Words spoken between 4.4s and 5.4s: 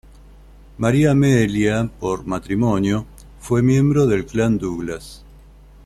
Douglas.